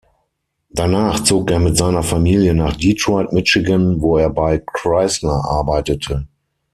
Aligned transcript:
Danach 0.71 1.19
zog 1.23 1.51
er 1.51 1.59
mit 1.59 1.77
seiner 1.77 2.01
Familie 2.01 2.55
nach 2.55 2.75
Detroit, 2.75 3.33
Michigan, 3.33 4.01
wo 4.01 4.17
er 4.17 4.31
bei 4.31 4.57
Chrysler 4.57 5.45
arbeitete. 5.45 6.27